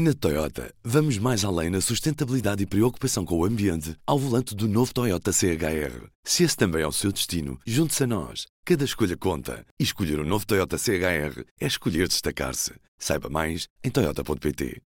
Na 0.00 0.14
Toyota, 0.14 0.72
vamos 0.84 1.18
mais 1.18 1.44
além 1.44 1.70
na 1.70 1.80
sustentabilidade 1.80 2.62
e 2.62 2.66
preocupação 2.66 3.24
com 3.24 3.36
o 3.36 3.44
ambiente 3.44 3.96
ao 4.06 4.16
volante 4.16 4.54
do 4.54 4.68
novo 4.68 4.94
Toyota 4.94 5.32
CHR. 5.32 6.06
Se 6.22 6.44
esse 6.44 6.56
também 6.56 6.82
é 6.82 6.86
o 6.86 6.92
seu 6.92 7.10
destino, 7.10 7.58
junte-se 7.66 8.04
a 8.04 8.06
nós. 8.06 8.46
Cada 8.64 8.84
escolha 8.84 9.16
conta. 9.16 9.66
E 9.76 9.82
escolher 9.82 10.20
o 10.20 10.22
um 10.22 10.24
novo 10.24 10.46
Toyota 10.46 10.78
CHR 10.78 11.42
é 11.60 11.66
escolher 11.66 12.06
destacar-se. 12.06 12.74
Saiba 12.96 13.28
mais 13.28 13.66
em 13.82 13.90
Toyota.pt. 13.90 14.80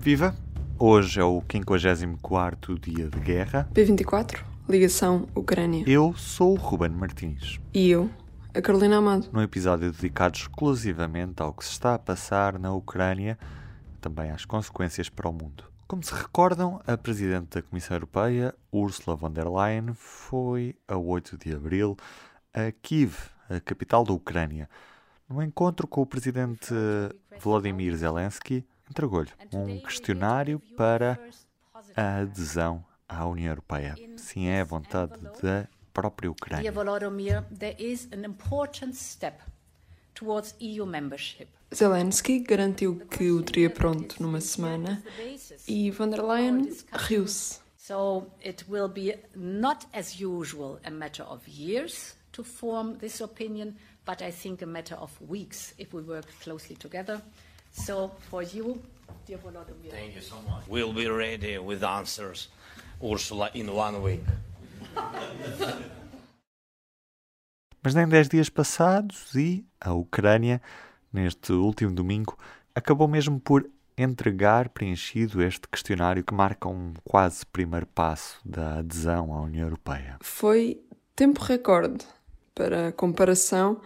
Viva! 0.00 0.34
Hoje 0.78 1.20
é 1.20 1.24
o 1.24 1.42
54 1.42 2.78
dia 2.78 3.10
de 3.10 3.20
guerra. 3.20 3.68
P24, 3.74 4.42
ligação 4.66 5.28
Ucrânia. 5.34 5.84
Eu 5.86 6.14
sou 6.16 6.54
o 6.54 6.58
Ruben 6.58 6.92
Martins. 6.92 7.60
E 7.74 7.90
eu, 7.90 8.10
a 8.54 8.62
Carolina 8.62 8.96
Amado. 8.96 9.28
Num 9.30 9.42
episódio 9.42 9.92
dedicado 9.92 10.38
exclusivamente 10.38 11.42
ao 11.42 11.52
que 11.52 11.66
se 11.66 11.72
está 11.72 11.92
a 11.92 11.98
passar 11.98 12.58
na 12.58 12.72
Ucrânia 12.72 13.38
também 13.98 14.30
às 14.30 14.44
consequências 14.44 15.08
para 15.08 15.28
o 15.28 15.32
mundo. 15.32 15.64
Como 15.86 16.02
se 16.02 16.12
recordam, 16.12 16.80
a 16.86 16.96
Presidente 16.96 17.56
da 17.56 17.62
Comissão 17.62 17.96
Europeia, 17.96 18.54
Ursula 18.70 19.16
von 19.16 19.30
der 19.30 19.48
Leyen, 19.48 19.94
foi 19.94 20.76
a 20.86 20.96
8 20.96 21.38
de 21.38 21.54
abril 21.54 21.96
a 22.52 22.70
Kiev, 22.82 23.14
a 23.48 23.60
capital 23.60 24.04
da 24.04 24.12
Ucrânia. 24.12 24.68
No 25.28 25.42
encontro 25.42 25.86
com 25.86 26.02
o 26.02 26.06
Presidente 26.06 26.74
Volodymyr 27.40 27.96
Zelensky, 27.96 28.66
entregou-lhe 28.90 29.30
um 29.52 29.80
questionário 29.80 30.60
para 30.76 31.18
a 31.96 32.18
adesão 32.18 32.84
à 33.08 33.26
União 33.26 33.50
Europeia. 33.50 33.94
Sim, 34.16 34.46
é 34.46 34.60
a 34.60 34.64
vontade 34.64 35.18
da 35.42 35.68
própria 35.92 36.30
Ucrânia. 36.30 36.70
Towards 40.18 40.54
EU 40.58 40.84
membership. 40.84 41.48
Zelensky 41.72 42.40
garantiu 42.40 42.96
que 43.08 43.30
o 43.30 43.42
teria 43.42 43.70
pronto 43.70 44.20
numa 44.20 44.40
semana 44.40 45.02
e 45.68 45.90
von 45.90 46.10
der 46.10 46.22
Leyen 46.22 46.68
riu-se. 46.92 47.60
So 47.76 48.26
it 48.42 48.64
will 48.68 48.88
be 48.88 49.14
not 49.34 49.86
as 49.92 50.20
usual 50.20 50.80
a 50.84 50.90
matter 50.90 51.22
of 51.22 51.46
years 51.46 52.16
to 52.32 52.42
form 52.42 52.98
this 52.98 53.20
opinion, 53.20 53.76
but 54.04 54.20
I 54.20 54.32
think 54.32 54.62
a 54.62 54.66
matter 54.66 54.96
of 54.96 55.12
weeks 55.20 55.72
if 55.78 55.94
we 55.94 56.02
work 56.02 56.26
closely 56.42 56.76
together. 56.76 57.22
So 57.70 58.10
for 58.28 58.42
you, 58.42 58.82
dear 59.26 59.38
Volodymyr. 59.38 59.90
Thank 59.90 60.16
you 60.16 60.22
so 60.22 60.36
much. 60.48 60.66
We'll 60.66 60.92
be 60.92 61.08
ready 61.08 61.58
with 61.58 61.84
answers, 61.84 62.48
Ursula, 63.00 63.50
in 63.54 63.72
one 63.72 64.02
week. 64.02 64.24
Mas 67.88 67.94
nem 67.94 68.06
dez 68.06 68.28
dias 68.28 68.50
passados 68.50 69.34
e 69.34 69.64
a 69.80 69.94
Ucrânia 69.94 70.60
neste 71.10 71.52
último 71.52 71.90
domingo, 71.90 72.36
acabou 72.74 73.08
mesmo 73.08 73.40
por 73.40 73.66
entregar 73.96 74.68
preenchido 74.68 75.42
este 75.42 75.66
questionário 75.66 76.22
que 76.22 76.34
marca 76.34 76.68
um 76.68 76.92
quase 77.02 77.46
primeiro 77.46 77.86
passo 77.86 78.38
da 78.44 78.80
adesão 78.80 79.32
à 79.32 79.40
União 79.40 79.64
Europeia. 79.64 80.18
Foi 80.20 80.78
tempo 81.16 81.40
recorde. 81.42 82.04
Para 82.54 82.92
comparação, 82.92 83.80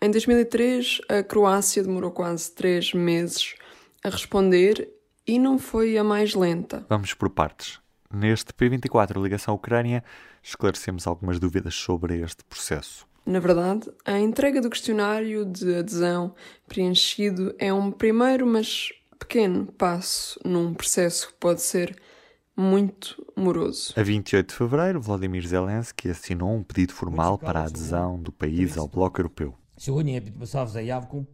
em 0.00 0.10
2003 0.10 1.02
a 1.10 1.22
Croácia 1.22 1.82
demorou 1.82 2.12
quase 2.12 2.50
três 2.50 2.94
meses 2.94 3.56
a 4.02 4.08
responder 4.08 4.88
e 5.26 5.38
não 5.38 5.58
foi 5.58 5.98
a 5.98 6.02
mais 6.02 6.34
lenta. 6.34 6.86
Vamos 6.88 7.12
por 7.12 7.28
partes. 7.28 7.78
Neste 8.10 8.54
P24 8.54 9.22
Ligação 9.22 9.52
Ucrânia, 9.54 10.02
esclarecemos 10.42 11.06
algumas 11.06 11.38
dúvidas 11.38 11.74
sobre 11.74 12.22
este 12.22 12.42
processo. 12.44 13.06
Na 13.25 13.39
verdade, 13.39 13.91
a 14.05 14.17
entrega 14.17 14.59
do 14.59 14.69
questionário 14.69 15.45
de 15.45 15.75
adesão 15.75 16.33
preenchido 16.67 17.53
é 17.59 17.71
um 17.71 17.91
primeiro, 17.91 18.47
mas 18.47 18.89
pequeno 19.19 19.67
passo 19.67 20.39
num 20.43 20.73
processo 20.73 21.27
que 21.27 21.33
pode 21.33 21.61
ser 21.61 21.95
muito 22.57 23.23
moroso. 23.35 23.93
A 23.95 24.03
28 24.03 24.47
de 24.49 24.55
fevereiro, 24.55 24.99
Vladimir 24.99 25.45
Zelensky 25.45 26.09
assinou 26.09 26.55
um 26.55 26.63
pedido 26.63 26.93
formal 26.93 27.37
para 27.37 27.59
a 27.61 27.63
adesão 27.65 28.19
do 28.19 28.31
país 28.31 28.77
ao 28.77 28.87
Bloco 28.87 29.19
Europeu. 29.19 29.53
Сьогодні 29.77 30.13
я 30.13 30.21
підписав 30.21 30.67
заявку 30.67 31.25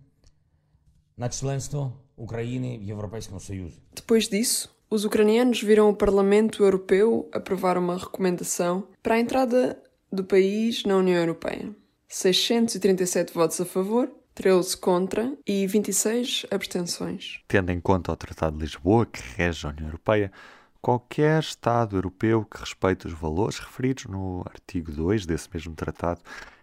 на 1.17 1.29
членство 1.29 1.93
України 2.15 2.77
в 2.77 2.83
Європейському 2.83 3.39
Союзі. 3.39 3.77
Depois 3.95 4.31
disso, 4.31 4.69
os 4.89 5.05
ucranianos 5.05 5.63
viram 5.63 5.89
o 5.89 5.95
Parlamento 5.95 6.63
Europeu 6.63 7.29
aprovar 7.33 7.77
uma 7.77 7.97
recomendação 7.97 8.83
para 9.01 9.15
a 9.15 9.19
entrada 9.19 9.77
do 10.12 10.24
país 10.24 10.84
na 10.84 10.96
União 10.96 11.18
Europeia. 11.18 11.74
637 12.08 13.32
votos 13.32 13.60
a 13.60 13.64
favor, 13.64 14.10
13 14.34 14.76
contra 14.76 15.32
e 15.46 15.66
26 15.66 16.46
abstenções. 16.50 17.40
Tendo 17.46 17.70
em 17.70 17.80
conta 17.80 18.12
o 18.12 18.16
Tratado 18.16 18.56
de 18.56 18.64
Lisboa, 18.64 19.06
que 19.06 19.22
rege 19.36 19.66
a 19.66 19.70
União 19.70 19.86
Europeia, 19.86 20.32
qualquer 20.80 21.40
Estado 21.40 21.96
europeu 21.96 22.44
que 22.44 22.58
respeite 22.58 23.06
os 23.06 23.12
valores 23.12 23.58
referidos 23.58 24.06
no 24.06 24.42
artigo 24.46 24.90
2 24.90 25.26
desse 25.26 25.48
mesmo 25.52 25.74
tratado 25.74 26.20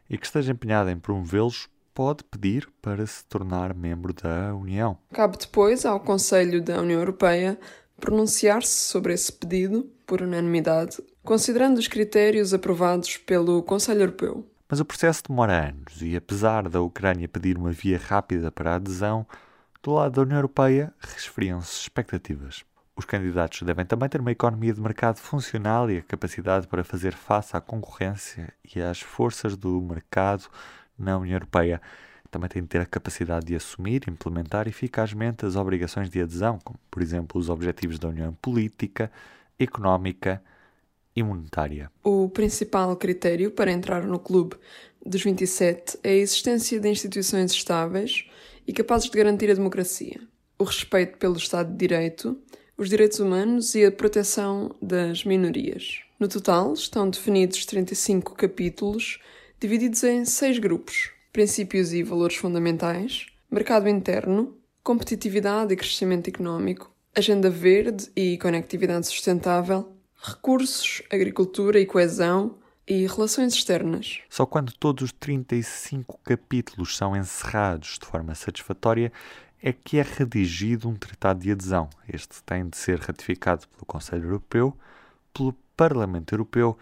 e 0.09 0.18
que 0.18 0.25
esteja 0.25 0.52
empenhado 0.52 0.90
em 0.90 0.97
promovê-los 0.97 1.69
pode 1.94 2.24
pedir 2.24 2.69
para 2.81 3.06
se 3.08 3.25
tornar 3.25 3.74
membro 3.74 4.14
da 4.14 4.53
União. 4.56 4.97
Cabe 5.14 5.38
depois 5.38 5.85
ao 5.85 6.00
Conselho 6.00 6.62
da 6.62 6.79
União 6.79 7.00
Europeia 7.00 7.59
pronunciar-se 8.00 8.72
sobre 8.72 9.13
esse 9.13 9.31
pedido 9.31 9.90
por 10.06 10.22
unanimidade, 10.22 10.97
considerando 11.24 11.78
os 11.78 11.88
critérios 11.88 12.53
aprovados 12.53 13.18
pelo 13.18 13.62
Conselho 13.63 14.02
Europeu. 14.02 14.46
Mas 14.69 14.80
o 14.80 14.85
processo 14.85 15.24
demora 15.28 15.69
anos 15.69 16.02
e, 16.02 16.16
apesar 16.16 16.68
da 16.68 16.81
Ucrânia 16.81 17.28
pedir 17.28 17.58
uma 17.58 17.72
via 17.72 17.97
rápida 17.97 18.52
para 18.52 18.72
a 18.72 18.75
adesão, 18.75 19.25
do 19.81 19.94
lado 19.94 20.13
da 20.13 20.22
União 20.22 20.38
Europeia 20.38 20.94
resfriam-se 21.00 21.81
expectativas. 21.81 22.66
Os 22.96 23.06
candidatos 23.06 23.62
devem 23.62 23.85
também 23.85 24.09
ter 24.09 24.19
uma 24.19 24.31
economia 24.31 24.74
de 24.74 24.81
mercado 24.81 25.18
funcional 25.18 25.90
e 25.90 26.00
a 26.00 26.02
capacidade 26.02 26.68
para 26.68 26.84
fazer 26.84 27.14
face 27.14 27.56
à 27.56 27.62
concorrência 27.62 28.52
e 28.75 28.81
às 28.81 29.00
forças 29.00 29.56
do 29.56 29.79
mercado 29.79 30.46
na 30.97 31.18
União 31.18 31.35
Europeia. 31.35 31.81
Também 32.30 32.50
têm 32.50 32.62
de 32.62 32.68
ter 32.68 32.82
a 32.82 32.86
capacidade 32.86 33.46
de 33.46 33.56
assumir 33.56 34.04
implementar 34.08 34.68
eficazmente 34.68 35.46
as 35.46 35.56
obrigações 35.56 36.10
de 36.10 36.22
adesão, 36.22 36.60
como, 36.64 36.80
por 36.90 37.02
exemplo, 37.02 37.40
os 37.40 37.50
objetivos 37.50 37.98
da 38.00 38.08
União 38.10 38.34
Política, 38.42 39.12
Económica 39.60 40.42
e 41.16 41.24
monetária. 41.24 41.92
O 42.04 42.30
principal 42.30 42.96
critério 42.96 43.50
para 43.50 43.72
entrar 43.72 44.04
no 44.04 44.20
clube 44.20 44.56
dos 45.04 45.24
27 45.24 45.98
é 46.04 46.12
a 46.12 46.16
existência 46.16 46.80
de 46.80 46.90
instituições 46.90 47.52
estáveis 47.52 48.26
e 48.68 48.74
capazes 48.74 49.09
de 49.09 49.18
garantir 49.18 49.50
a 49.50 49.56
democracia, 49.56 50.20
o 50.59 50.64
respeito 50.64 51.18
pelo 51.18 51.38
Estado 51.38 51.72
de 51.72 51.78
Direito, 51.78 52.38
os 52.78 52.90
direitos 52.90 53.20
humanos 53.20 53.74
e 53.74 53.84
a 53.84 53.92
proteção 53.92 54.76
das 54.80 55.24
minorias. 55.24 56.02
No 56.20 56.28
total, 56.28 56.74
estão 56.74 57.09
definidos 57.09 57.66
35 57.66 58.36
capítulos, 58.36 59.20
divididos 59.59 60.04
em 60.04 60.26
seis 60.26 60.59
grupos: 60.59 61.12
princípios 61.38 61.94
e 61.94 62.02
valores 62.02 62.36
fundamentais, 62.36 63.28
mercado 63.52 63.88
interno, 63.88 64.58
competitividade 64.81 65.72
e 65.72 65.78
crescimento 65.78 66.30
económico, 66.30 66.92
agenda 67.16 67.48
verde 67.48 68.09
e 68.16 68.40
conectividade 68.40 69.06
sustentável, 69.06 69.96
recursos, 70.20 71.03
agricultura 71.12 71.80
e 71.80 71.86
coesão 71.86 72.58
e 72.88 73.06
relações 73.06 73.53
externas. 73.53 74.22
Só 74.28 74.47
quando 74.47 74.74
todos 74.74 75.03
os 75.03 75.12
35 75.12 76.20
capítulos 76.24 76.97
são 76.97 77.16
encerrados 77.16 78.00
de 78.02 78.08
forma 78.08 78.34
satisfatória 78.34 79.14
é 79.62 79.72
que 79.72 80.00
é 80.00 80.02
redigido 80.02 80.90
um 80.90 80.96
tratado 80.96 81.42
de 81.42 81.52
adesão. 81.52 81.88
Este 82.12 82.42
tem 82.44 82.68
de 82.68 82.78
ser 82.78 82.97
ratificado 82.97 83.68
pelo 83.68 83.86
Conselho 83.86 84.24
Europeu, 84.24 84.76
pelo 85.31 85.53
Parlamento 85.76 86.34
Europeu 86.34 86.76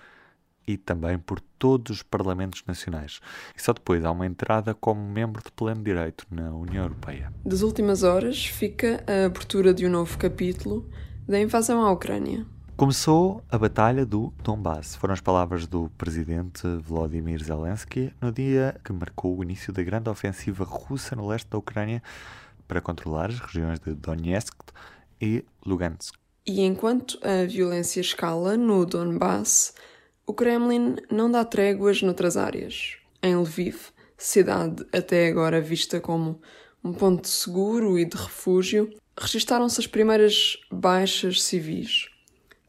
e 0.68 0.78
também 0.78 1.18
por 1.18 1.40
todos 1.40 1.98
os 1.98 2.04
parlamentos 2.04 2.64
nacionais. 2.66 3.20
E 3.56 3.62
só 3.62 3.74
depois 3.74 4.04
há 4.04 4.12
uma 4.12 4.26
entrada 4.26 4.74
como 4.74 5.02
membro 5.02 5.44
de 5.44 5.52
pleno 5.52 5.84
direito 5.84 6.26
na 6.30 6.54
União 6.54 6.84
Europeia. 6.84 7.32
Das 7.46 7.62
últimas 7.62 8.04
horas 8.04 8.46
fica 8.46 9.04
a 9.08 9.26
abertura 9.26 9.74
de 9.74 9.86
um 9.86 9.90
novo 9.90 10.18
capítulo 10.18 10.90
da 11.28 11.40
invasão 11.40 11.82
à 11.86 11.92
Ucrânia. 11.92 12.46
Começou 12.78 13.42
a 13.50 13.58
Batalha 13.58 14.06
do 14.06 14.34
Donbass. 14.44 14.98
Foram 14.98 15.14
as 15.14 15.22
palavras 15.22 15.66
do 15.66 15.90
presidente 15.98 16.68
Volodymyr 16.84 17.42
Zelensky 17.42 18.14
no 18.20 18.34
dia 18.34 18.80
que 18.84 18.92
marcou 18.92 19.38
o 19.38 19.44
início 19.44 19.72
da 19.72 19.82
grande 19.82 20.10
ofensiva 20.10 20.66
russa 20.66 21.16
no 21.16 21.26
leste 21.26 21.50
da 21.50 21.58
Ucrânia 21.58 22.04
para 22.68 22.82
controlar 22.82 23.30
as 23.30 23.40
regiões 23.40 23.80
de 23.80 23.94
Donetsk 23.94 24.56
e 25.22 25.46
Lugansk. 25.66 26.16
E 26.46 26.62
enquanto 26.62 27.18
a 27.24 27.46
violência 27.46 28.02
escala 28.02 28.58
no 28.58 28.86
Donbass, 28.86 29.74
o 30.26 30.34
Kremlin 30.34 30.96
não 31.12 31.30
dá 31.30 31.44
tréguas 31.46 32.02
noutras 32.02 32.38
áreas. 32.38 32.98
Em 33.22 33.36
Lviv, 33.36 33.90
cidade 34.18 34.86
até 34.94 35.28
agora 35.28 35.62
vista 35.62 36.00
como 36.00 36.42
um 36.84 36.94
ponto 36.94 37.28
seguro 37.28 37.98
e 37.98 38.06
de 38.06 38.16
refúgio, 38.16 38.90
registaram-se 39.18 39.80
as 39.80 39.88
primeiras 39.88 40.58
baixas 40.72 41.42
civis 41.42 42.10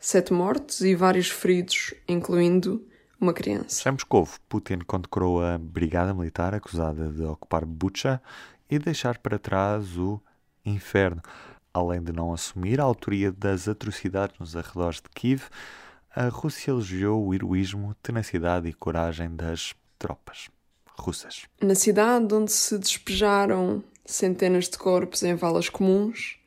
sete 0.07 0.33
mortos 0.33 0.83
e 0.83 0.95
vários 0.95 1.29
feridos, 1.29 1.93
incluindo 2.09 2.87
uma 3.21 3.33
criança. 3.33 3.89
Em 3.89 3.93
Moscou, 3.93 4.29
Putin 4.49 4.79
condecorou 4.87 5.43
a 5.43 5.59
brigada 5.59 6.15
militar 6.15 6.55
acusada 6.55 7.09
de 7.09 7.25
ocupar 7.25 7.65
Bucha 7.65 8.23
e 8.71 8.79
deixar 8.79 9.19
para 9.19 9.37
trás 9.37 9.99
o 9.99 10.21
inferno. 10.65 11.21
Além 11.75 12.01
de 12.01 12.13
não 12.13 12.33
assumir 12.33 12.81
a 12.81 12.85
autoria 12.85 13.33
das 13.33 13.67
atrocidades 13.67 14.39
nos 14.39 14.55
arredores 14.55 15.01
de 15.01 15.09
Kiev, 15.13 15.49
a 16.17 16.29
Rússia 16.29 16.71
elogiou 16.71 17.27
o 17.27 17.35
heroísmo, 17.35 17.95
tenacidade 18.03 18.67
e 18.67 18.73
coragem 18.73 19.37
das 19.37 19.75
tropas 19.99 20.49
russas. 20.99 21.43
Na 21.61 21.75
cidade 21.75 22.35
onde 22.35 22.51
se 22.51 22.79
despejaram 22.79 23.85
centenas 24.07 24.67
de 24.67 24.79
corpos 24.79 25.23
em 25.23 25.35
valas 25.35 25.69
comuns, 25.69 26.39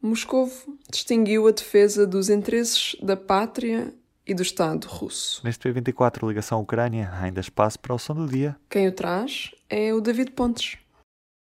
Moscou 0.00 0.50
distinguiu 0.90 1.46
a 1.46 1.50
defesa 1.50 2.06
dos 2.06 2.30
interesses 2.30 2.96
da 3.02 3.16
pátria 3.16 3.92
e 4.26 4.34
do 4.34 4.42
Estado 4.42 4.86
russo. 4.86 5.42
Neste 5.44 5.68
P24 5.68 6.26
Ligação 6.26 6.62
Ucrânia, 6.62 7.10
ainda 7.20 7.40
espaço 7.40 7.78
para 7.78 7.94
o 7.94 7.98
som 7.98 8.14
do 8.14 8.26
dia. 8.26 8.56
Quem 8.70 8.88
o 8.88 8.92
traz 8.92 9.54
é 9.68 9.92
o 9.92 10.00
David 10.00 10.30
Pontes. 10.30 10.78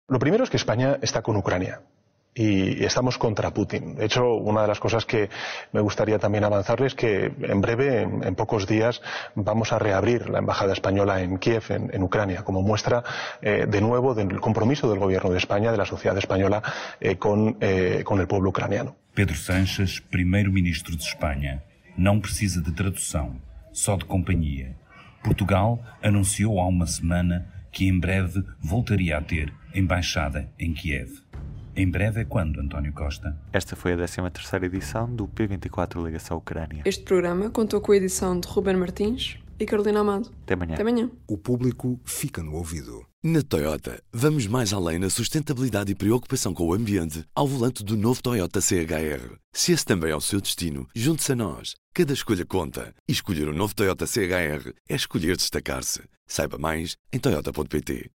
Lo 0.09 0.19
primero 0.19 0.43
es 0.43 0.51
que 0.51 0.57
España 0.57 0.99
está 1.03 1.23
con 1.23 1.37
Ucrania 1.37 1.90
y 2.35 2.85
estamos 2.85 3.19
contra 3.19 3.53
Putin. 3.53 3.97
De 3.97 4.05
hecho, 4.05 4.35
una 4.35 4.63
de 4.63 4.69
las 4.69 4.79
cosas 4.79 5.05
que 5.05 5.29
me 5.73 5.81
gustaría 5.81 6.19
también 6.19 6.45
avanzarles 6.45 6.93
es 6.93 6.95
que 6.95 7.33
en 7.43 7.61
breve, 7.61 8.03
en, 8.03 8.35
pocos 8.35 8.67
días, 8.67 9.03
vamos 9.35 9.73
a 9.73 9.79
reabrir 9.79 10.31
la 10.31 10.39
embajada 10.39 10.73
española 10.73 11.21
en 11.21 11.39
Kiev, 11.39 11.65
en, 11.69 12.03
Ucrania, 12.03 12.43
como 12.43 12.63
muestra 12.63 13.03
eh, 13.43 13.67
de 13.69 13.81
nuevo 13.81 14.15
del 14.15 14.41
compromiso 14.41 14.89
del 14.89 14.99
gobierno 14.99 15.31
de 15.31 15.39
España, 15.39 15.71
de 15.73 15.79
la 15.79 15.87
sociedad 15.87 16.17
española, 16.17 16.63
eh, 17.01 17.17
con, 17.17 17.57
eh, 17.61 18.03
con 18.05 18.21
el 18.21 18.27
pueblo 18.27 18.51
ucraniano. 18.51 18.97
Pedro 19.15 19.35
Sánchez, 19.35 20.01
primeiro-ministro 20.09 20.97
de 20.97 21.03
Espanha, 21.03 21.63
não 21.97 22.21
precisa 22.21 22.63
de 22.63 22.73
tradução, 22.73 23.37
só 23.73 23.97
de 23.97 24.05
companhia. 24.05 24.77
Portugal 25.23 25.81
anunciou 26.03 26.61
há 26.61 26.67
uma 26.67 26.87
semana 26.87 27.47
que 27.73 27.87
em 27.87 27.99
breve 27.99 28.43
voltaria 28.61 29.19
a 29.19 29.21
ter 29.21 29.53
embaixada 29.75 30.49
em 30.59 30.73
Kiev. 30.73 31.11
Em 31.81 31.89
breve 31.89 32.21
é 32.21 32.25
quando, 32.27 32.61
António 32.61 32.93
Costa? 32.93 33.35
Esta 33.55 33.75
foi 33.75 33.95
a 33.95 33.97
13ª 33.97 34.65
edição 34.65 35.11
do 35.11 35.27
P24 35.27 36.05
Ligação 36.05 36.37
Ucrânia. 36.37 36.83
Este 36.85 37.03
programa 37.03 37.49
contou 37.49 37.81
com 37.81 37.93
a 37.93 37.97
edição 37.97 38.39
de 38.39 38.47
Ruben 38.47 38.77
Martins 38.77 39.39
e 39.59 39.65
Carolina 39.65 40.01
Amado. 40.01 40.31
Até 40.43 40.53
amanhã. 40.53 40.75
Até 40.75 40.83
amanhã. 40.83 41.11
O 41.27 41.39
público 41.39 41.99
fica 42.05 42.43
no 42.43 42.53
ouvido. 42.53 43.07
Na 43.25 43.41
Toyota, 43.41 43.99
vamos 44.13 44.47
mais 44.47 44.75
além 44.75 44.99
na 44.99 45.09
sustentabilidade 45.09 45.91
e 45.91 45.95
preocupação 45.95 46.53
com 46.53 46.67
o 46.67 46.75
ambiente 46.75 47.25
ao 47.35 47.49
volante 47.49 47.83
do 47.83 47.97
novo 47.97 48.23
Toyota 48.23 48.61
CHR. 48.61 49.39
Se 49.51 49.73
esse 49.73 49.87
também 49.87 50.11
é 50.11 50.17
o 50.17 50.21
seu 50.21 50.39
destino, 50.39 50.87
junte-se 50.95 51.33
a 51.33 51.37
nós. 51.37 51.77
Cada 51.95 52.13
escolha 52.13 52.45
conta. 52.45 52.95
E 53.09 53.13
escolher 53.13 53.49
o 53.49 53.53
um 53.53 53.57
novo 53.57 53.75
Toyota 53.75 54.07
CHR 54.07 54.75
é 54.87 54.95
escolher 54.95 55.35
destacar-se. 55.35 56.03
Saiba 56.27 56.59
mais 56.59 56.97
em 57.13 57.19
toyota.pt. 57.19 58.09